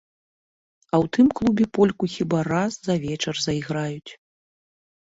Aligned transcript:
А 0.87 0.95
ў 1.03 1.11
тым 1.17 1.27
клубе 1.39 1.65
польку 1.79 2.05
хіба 2.17 2.39
раз 2.53 2.73
за 2.89 2.95
вечар 3.07 3.35
зайграюць. 3.47 4.11